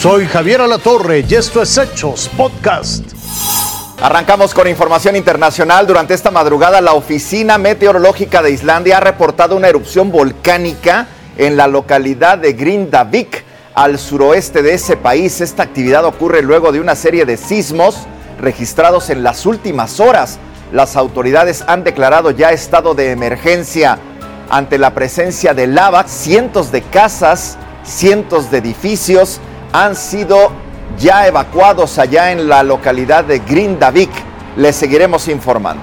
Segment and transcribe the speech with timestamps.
[0.00, 3.04] Soy Javier Alatorre y esto es Hechos Podcast.
[4.00, 5.86] Arrancamos con información internacional.
[5.86, 11.66] Durante esta madrugada, la Oficina Meteorológica de Islandia ha reportado una erupción volcánica en la
[11.66, 13.44] localidad de Grindavik,
[13.74, 15.42] al suroeste de ese país.
[15.42, 17.98] Esta actividad ocurre luego de una serie de sismos
[18.40, 20.38] registrados en las últimas horas.
[20.72, 23.98] Las autoridades han declarado ya estado de emergencia
[24.48, 26.04] ante la presencia de lava.
[26.08, 29.42] Cientos de casas, cientos de edificios
[29.72, 30.52] han sido
[30.98, 34.10] ya evacuados allá en la localidad de Grindavik.
[34.56, 35.82] Les seguiremos informando.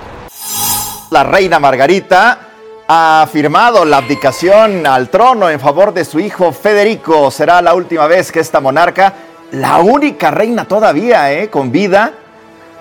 [1.10, 2.40] La reina Margarita
[2.88, 7.32] ha firmado la abdicación al trono en favor de su hijo Federico.
[7.32, 9.14] Será la última vez que esta monarca,
[9.52, 12.14] la única reina todavía eh, con vida,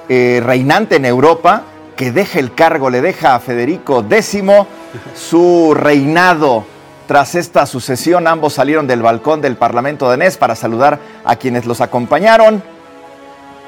[0.09, 1.63] eh, reinante en Europa,
[1.97, 4.43] que deje el cargo, le deja a Federico X
[5.15, 6.76] su reinado.
[7.07, 11.81] Tras esta sucesión, ambos salieron del balcón del Parlamento danés para saludar a quienes los
[11.81, 12.65] acompañaron.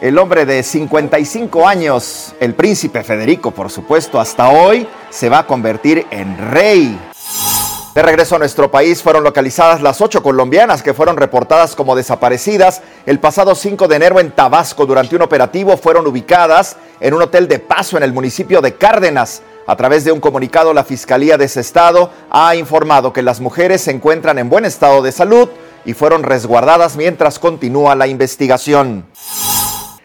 [0.01, 5.47] El hombre de 55 años, el príncipe Federico, por supuesto, hasta hoy se va a
[5.47, 6.99] convertir en rey.
[7.95, 12.83] De regreso a nuestro país fueron localizadas las ocho colombianas que fueron reportadas como desaparecidas
[13.07, 14.85] el pasado 5 de enero en Tabasco.
[14.85, 19.43] Durante un operativo fueron ubicadas en un hotel de paso en el municipio de Cárdenas.
[19.69, 23.83] A través de un comunicado, la Fiscalía de ese estado ha informado que las mujeres
[23.83, 25.51] se encuentran en buen estado de salud
[25.85, 29.05] y fueron resguardadas mientras continúa la investigación.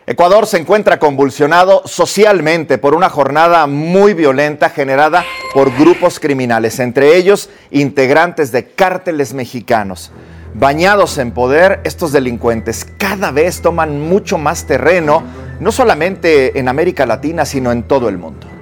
[0.05, 7.15] Ecuador se encuentra convulsionado socialmente por una jornada muy violenta generada por grupos criminales, entre
[7.15, 10.11] ellos integrantes de cárteles mexicanos.
[10.55, 15.23] Bañados en poder, estos delincuentes cada vez toman mucho más terreno,
[15.61, 18.52] no solamente en América Latina, sino en todo el mundo.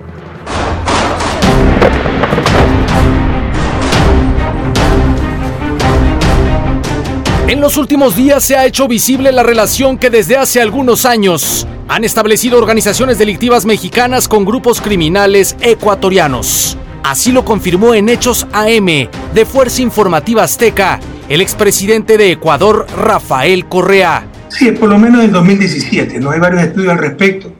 [7.51, 11.67] En los últimos días se ha hecho visible la relación que desde hace algunos años
[11.89, 16.77] han establecido organizaciones delictivas mexicanas con grupos criminales ecuatorianos.
[17.03, 23.65] Así lo confirmó en Hechos AM de Fuerza Informativa Azteca el expresidente de Ecuador, Rafael
[23.65, 24.25] Correa.
[24.47, 26.31] Sí, por lo menos en 2017, ¿no?
[26.31, 27.51] Hay varios estudios al respecto.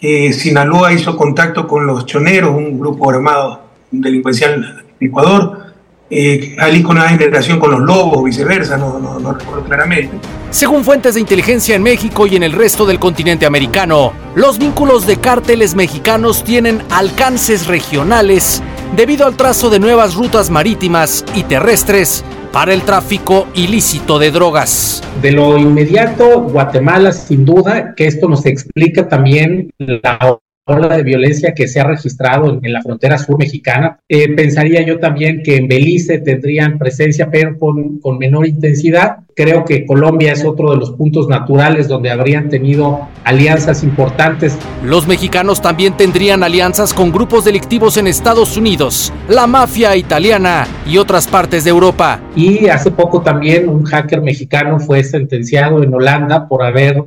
[0.00, 3.60] que Sinaloa hizo contacto con los choneros, un grupo armado
[3.90, 5.73] delincuencial en Ecuador
[6.10, 10.16] eh, con una generación con los lobos o viceversa, no, no, no recuerdo claramente.
[10.50, 15.06] Según fuentes de inteligencia en México y en el resto del continente americano, los vínculos
[15.06, 18.62] de cárteles mexicanos tienen alcances regionales
[18.96, 25.02] debido al trazo de nuevas rutas marítimas y terrestres para el tráfico ilícito de drogas.
[25.20, 31.52] De lo inmediato, Guatemala, sin duda, que esto nos explica también la ola de violencia
[31.52, 33.98] que se ha registrado en, la frontera sur mexicana.
[34.08, 39.18] Eh, pensaría yo también que en Belice tendrían presencia, pero con, con menor intensidad.
[39.36, 44.56] Creo que Colombia es otro de los puntos naturales donde habrían tenido alianzas importantes.
[44.82, 50.96] Los mexicanos también tendrían alianzas con grupos delictivos en Estados Unidos, la mafia italiana y
[50.96, 52.20] otras partes de Europa.
[52.36, 57.04] Y hace poco también un hacker mexicano fue sentenciado en Holanda por haber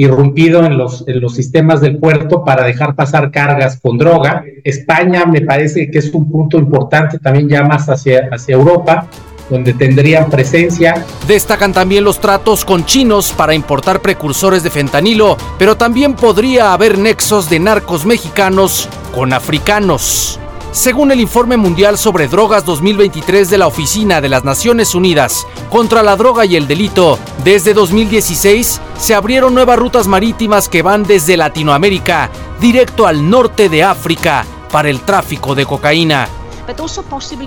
[0.00, 4.42] irrumpido en los, en los sistemas del puerto para dejar pasar cargas con droga.
[4.64, 9.06] España me parece que es un punto importante también ya más hacia, hacia Europa
[9.50, 11.04] donde tendrían presencia.
[11.26, 16.96] Destacan también los tratos con chinos para importar precursores de fentanilo, pero también podría haber
[16.96, 20.39] nexos de narcos mexicanos con africanos.
[20.72, 26.04] Según el Informe Mundial sobre Drogas 2023 de la Oficina de las Naciones Unidas contra
[26.04, 31.36] la Droga y el Delito, desde 2016 se abrieron nuevas rutas marítimas que van desde
[31.36, 36.28] Latinoamérica directo al norte de África para el tráfico de cocaína.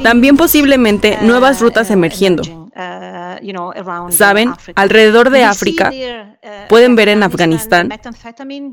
[0.04, 2.44] También posiblemente nuevas rutas emergiendo
[4.10, 7.90] Saben, alrededor de África uh, pueden ver en Afganistán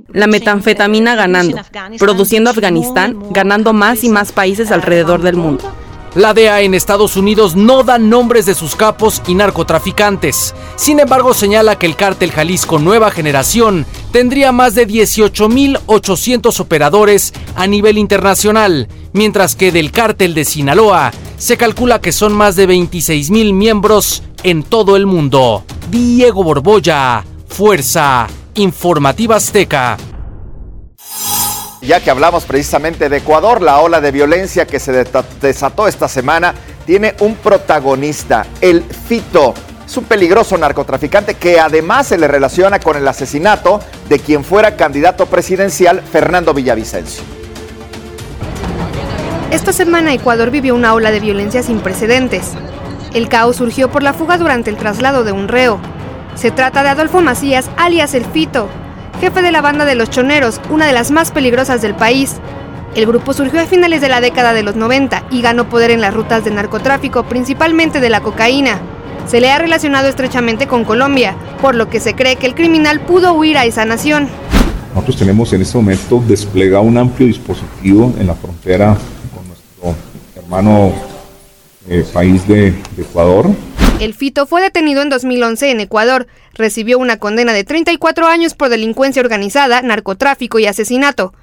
[0.08, 1.58] la metanfetamina ganando,
[1.98, 5.70] produciendo Afganistán, ganando más y más países alrededor del mundo.
[6.16, 10.56] La DEA en Estados Unidos no da nombres de sus capos y narcotraficantes.
[10.74, 17.68] Sin embargo, señala que el cártel Jalisco Nueva Generación tendría más de 18.800 operadores a
[17.68, 23.54] nivel internacional, mientras que del cártel de Sinaloa se calcula que son más de 26.000
[23.54, 25.64] miembros en todo el mundo.
[25.90, 29.96] Diego Borbolla, Fuerza Informativa Azteca.
[31.82, 35.04] Ya que hablamos precisamente de Ecuador, la ola de violencia que se
[35.40, 36.54] desató esta semana
[36.84, 39.54] tiene un protagonista, el Fito.
[39.86, 44.76] Es un peligroso narcotraficante que además se le relaciona con el asesinato de quien fuera
[44.76, 47.22] candidato presidencial, Fernando Villavicencio.
[49.50, 52.52] Esta semana Ecuador vivió una ola de violencia sin precedentes.
[53.12, 55.80] El caos surgió por la fuga durante el traslado de un reo.
[56.36, 58.68] Se trata de Adolfo Macías, alias El Fito,
[59.20, 62.36] jefe de la banda de los Choneros, una de las más peligrosas del país.
[62.94, 66.00] El grupo surgió a finales de la década de los 90 y ganó poder en
[66.00, 68.80] las rutas de narcotráfico, principalmente de la cocaína.
[69.26, 73.00] Se le ha relacionado estrechamente con Colombia, por lo que se cree que el criminal
[73.00, 74.28] pudo huir a esa nación.
[74.94, 78.96] Nosotros tenemos en este momento desplegado un amplio dispositivo en la frontera
[79.34, 79.94] con nuestro
[80.36, 81.09] hermano
[81.88, 83.46] eh, país de, de Ecuador.
[84.00, 86.26] El Fito fue detenido en 2011 en Ecuador.
[86.54, 91.34] Recibió una condena de 34 años por delincuencia organizada, narcotráfico y asesinato.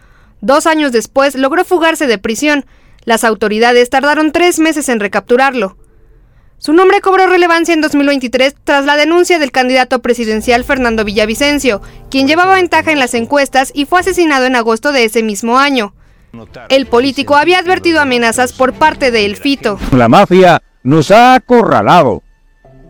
[0.42, 2.66] Dos años después logró fugarse de prisión.
[3.06, 5.78] Las autoridades tardaron tres meses en recapturarlo.
[6.60, 12.28] Su nombre cobró relevancia en 2023 tras la denuncia del candidato presidencial Fernando Villavicencio, quien
[12.28, 15.94] llevaba ventaja en las encuestas y fue asesinado en agosto de ese mismo año.
[16.70, 19.80] El político había advertido amenazas por parte de El Fito.
[19.92, 22.24] La mafia nos ha acorralado,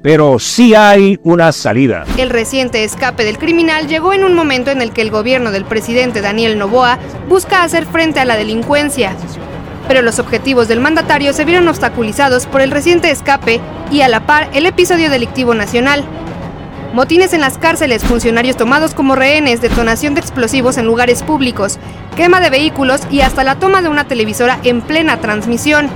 [0.02, 2.06] pero sí hay una salida.
[2.18, 5.66] El reciente escape del criminal llegó en un momento en el que el gobierno del
[5.66, 7.00] presidente Daniel Novoa
[7.30, 9.16] busca hacer frente a la delincuencia
[9.88, 13.62] pero los objetivos del mandatario se vieron obstaculizados por el reciente escape
[13.92, 16.04] y a la par el episodio delictivo nacional.
[16.98, 21.78] Motines en las cárceles, funcionarios tomados como rehenes, detonación de explosivos en lugares públicos,
[22.16, 25.90] quema de vehículos y hasta la toma de una televisora en plena transmisión.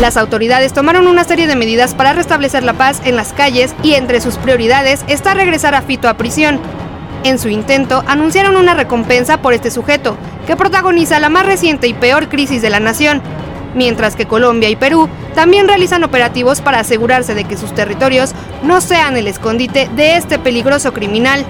[0.00, 3.94] Las autoridades tomaron una serie de medidas para restablecer la paz en las calles y
[3.94, 6.60] entre sus prioridades está regresar a Fito a prisión.
[7.24, 10.16] En su intento, anunciaron una recompensa por este sujeto,
[10.46, 13.22] que protagoniza la más reciente y peor crisis de la nación,
[13.74, 18.32] mientras que Colombia y Perú también realizan operativos para asegurarse de que sus territorios
[18.62, 21.44] no sean el escondite de este peligroso criminal.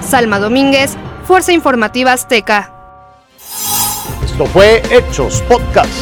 [0.00, 2.72] Salma Domínguez, Fuerza Informativa Azteca.
[4.24, 5.92] Esto fue Hechos Podcast.